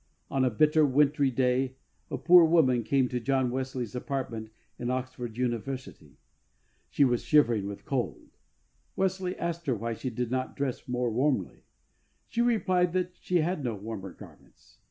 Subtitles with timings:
[0.31, 1.75] On a bitter wintry day
[2.09, 6.17] a poor woman came to John Wesley^s apartment in Oxford University.
[6.89, 8.29] She was shivering with cold.
[8.95, 11.65] Wesley asked her why she did not dress more warmly.
[12.27, 14.79] She replied that she had no warmer garments.